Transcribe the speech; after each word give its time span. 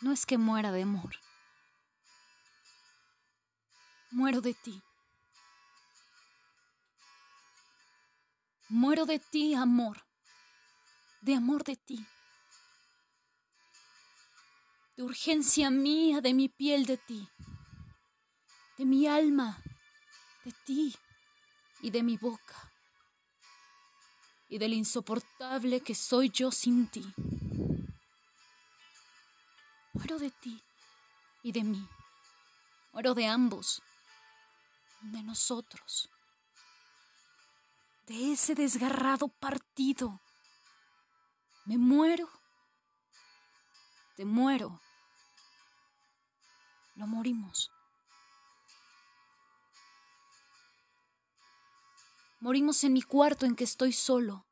no 0.00 0.12
es 0.12 0.26
que 0.26 0.38
muera 0.38 0.70
de 0.72 0.82
amor. 0.82 1.16
Muero 4.10 4.40
de 4.40 4.54
ti. 4.54 4.82
Muero 8.68 9.06
de 9.06 9.18
ti, 9.18 9.54
amor. 9.54 10.04
De 11.20 11.34
amor 11.34 11.64
de 11.64 11.76
ti. 11.76 12.06
De 14.96 15.02
urgencia 15.02 15.70
mía, 15.70 16.20
de 16.20 16.32
mi 16.32 16.48
piel 16.48 16.86
de 16.86 16.96
ti. 16.96 17.28
De 18.76 18.84
mi 18.84 19.06
alma, 19.06 19.60
de 20.44 20.52
ti 20.64 20.94
y 21.80 21.90
de 21.90 22.02
mi 22.02 22.16
boca. 22.16 22.72
Y 24.48 24.58
del 24.58 24.74
insoportable 24.74 25.80
que 25.80 25.94
soy 25.94 26.30
yo 26.30 26.50
sin 26.52 26.88
ti. 26.88 27.04
Muero 29.98 30.20
de 30.20 30.30
ti 30.30 30.62
y 31.42 31.50
de 31.50 31.64
mí. 31.64 31.88
Muero 32.92 33.14
de 33.14 33.26
ambos, 33.26 33.82
de 35.00 35.24
nosotros, 35.24 36.08
de 38.06 38.32
ese 38.32 38.54
desgarrado 38.54 39.26
partido. 39.26 40.20
Me 41.64 41.78
muero, 41.78 42.30
te 44.14 44.24
muero, 44.24 44.80
lo 46.94 47.08
morimos. 47.08 47.72
Morimos 52.38 52.84
en 52.84 52.92
mi 52.92 53.02
cuarto 53.02 53.46
en 53.46 53.56
que 53.56 53.64
estoy 53.64 53.92
solo, 53.92 54.46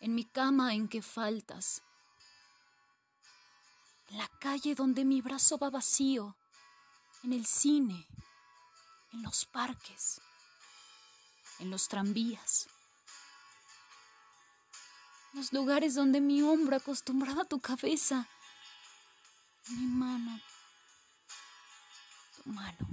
en 0.00 0.14
mi 0.14 0.26
cama 0.26 0.74
en 0.74 0.86
que 0.86 1.00
faltas 1.00 1.82
en 4.14 4.18
la 4.18 4.28
calle 4.38 4.76
donde 4.76 5.04
mi 5.04 5.20
brazo 5.20 5.58
va 5.58 5.70
vacío, 5.70 6.36
en 7.24 7.32
el 7.32 7.44
cine, 7.44 8.06
en 9.12 9.22
los 9.24 9.44
parques, 9.44 10.20
en 11.58 11.68
los 11.68 11.88
tranvías, 11.88 12.68
los 15.32 15.52
lugares 15.52 15.96
donde 15.96 16.20
mi 16.20 16.42
hombro 16.42 16.76
acostumbraba 16.76 17.44
tu 17.44 17.58
cabeza, 17.58 18.28
mi 19.70 19.86
mano, 19.86 20.40
tu 22.36 22.50
mano. 22.50 22.88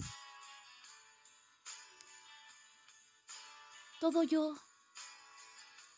Todo 4.00 4.23
yo, 4.23 4.58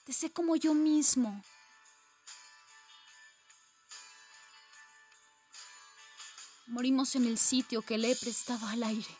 te 0.05 0.11
sé 0.11 0.33
como 0.33 0.57
yo 0.57 0.73
mismo 0.73 1.41
Morimos 6.67 7.15
en 7.15 7.25
el 7.25 7.37
sitio 7.37 7.81
que 7.81 7.97
le 7.97 8.11
he 8.11 8.15
prestado 8.15 8.65
al 8.67 8.83
aire, 8.83 9.17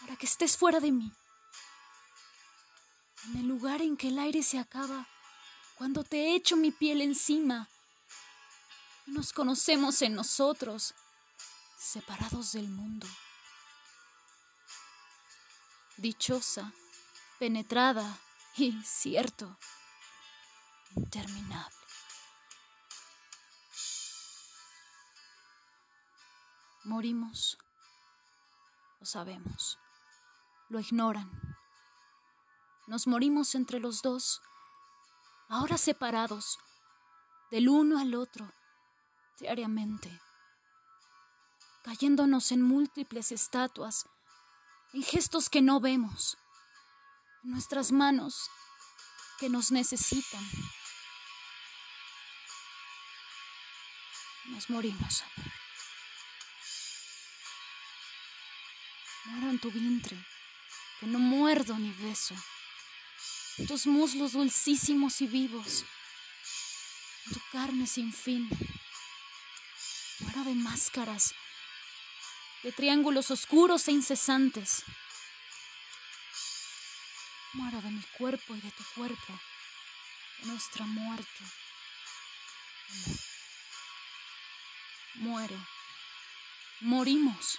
para 0.00 0.16
que 0.16 0.26
estés 0.26 0.56
fuera 0.56 0.80
de 0.80 0.92
mí. 0.92 1.12
En 3.26 3.36
el 3.36 3.46
lugar 3.46 3.80
en 3.80 3.96
que 3.96 4.08
el 4.08 4.18
aire 4.18 4.42
se 4.42 4.58
acaba, 4.58 5.08
cuando 5.76 6.04
te 6.04 6.34
echo 6.34 6.56
mi 6.56 6.70
piel 6.70 7.00
encima. 7.00 7.68
Nos 9.06 9.32
conocemos 9.32 10.02
en 10.02 10.14
nosotros, 10.14 10.94
separados 11.78 12.52
del 12.52 12.68
mundo. 12.68 13.06
Dichosa, 15.96 16.72
penetrada 17.38 18.18
y, 18.56 18.72
cierto, 18.82 19.58
interminable. 20.96 21.83
Morimos. 26.84 27.58
Lo 29.00 29.06
sabemos. 29.06 29.78
Lo 30.68 30.80
ignoran. 30.80 31.30
Nos 32.86 33.06
morimos 33.06 33.54
entre 33.54 33.80
los 33.80 34.02
dos, 34.02 34.42
ahora 35.48 35.78
separados, 35.78 36.58
del 37.50 37.70
uno 37.70 37.98
al 37.98 38.14
otro, 38.14 38.52
diariamente, 39.38 40.20
cayéndonos 41.82 42.52
en 42.52 42.60
múltiples 42.60 43.32
estatuas, 43.32 44.06
en 44.92 45.02
gestos 45.02 45.48
que 45.48 45.62
no 45.62 45.80
vemos, 45.80 46.36
en 47.42 47.52
nuestras 47.52 47.90
manos 47.90 48.50
que 49.38 49.48
nos 49.48 49.72
necesitan. 49.72 50.44
Nos 54.46 54.68
morimos, 54.68 55.22
amor. 55.22 55.63
Muero 59.24 59.50
en 59.50 59.58
tu 59.58 59.70
vientre, 59.70 60.16
que 61.00 61.06
no 61.06 61.18
muerdo 61.18 61.78
ni 61.78 61.90
beso. 61.92 62.34
Tus 63.66 63.86
muslos 63.86 64.32
dulcísimos 64.32 65.20
y 65.22 65.26
vivos. 65.26 65.84
Tu 67.32 67.40
carne 67.52 67.86
sin 67.86 68.12
fin. 68.12 68.48
Muero 70.20 70.44
de 70.44 70.54
máscaras, 70.54 71.34
de 72.62 72.72
triángulos 72.72 73.30
oscuros 73.30 73.88
e 73.88 73.92
incesantes. 73.92 74.84
Muero 77.54 77.80
de 77.80 77.90
mi 77.90 78.02
cuerpo 78.18 78.54
y 78.56 78.60
de 78.60 78.70
tu 78.72 78.84
cuerpo, 78.94 79.40
de 80.40 80.46
nuestra 80.48 80.84
muerte. 80.84 81.44
Muero. 85.14 85.56
Morimos. 86.80 87.58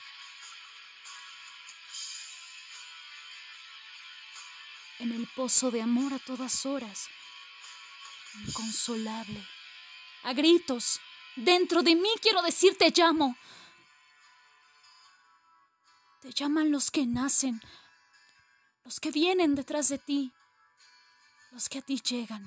En 5.00 5.12
el 5.12 5.28
pozo 5.36 5.72
de 5.72 5.82
amor 5.82 6.14
a 6.14 6.20
todas 6.20 6.66
horas, 6.66 7.08
inconsolable, 8.46 9.46
a 10.24 10.34
gritos, 10.34 11.00
dentro 11.36 11.84
de 11.84 11.96
mí 11.96 12.10
quiero 12.22 12.42
decir 12.42 12.78
te 12.78 12.92
llamo. 12.92 13.36
Te 16.22 16.32
llaman 16.32 16.72
los 16.72 16.90
que 16.90 17.06
nacen, 17.06 17.62
los 18.84 19.00
que 19.00 19.12
vienen 19.12 19.54
detrás 19.54 19.90
de 19.90 20.00
ti, 20.00 20.34
los 21.52 21.70
que 21.70 21.80
a 21.80 21.82
ti 21.82 22.00
llegan. 22.00 22.44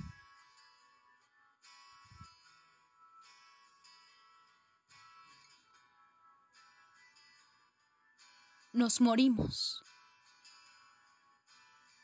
Nos 8.73 9.01
morimos 9.01 9.83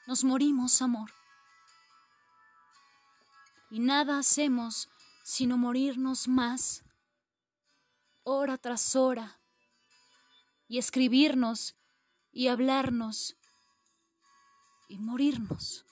nos 0.07 0.25
morimos, 0.25 0.83
amor. 0.83 1.11
Y 3.71 3.81
nada 3.81 4.19
hacemos 4.19 4.89
sino 5.25 5.57
morirnos 5.57 6.29
más, 6.29 6.85
hora 8.25 8.59
tras 8.59 8.95
hora, 8.95 9.41
y 10.69 10.79
escribirnos 10.79 11.77
y 12.31 12.49
hablarnos 12.49 13.37
y 14.89 14.99
morirnos. 14.99 15.87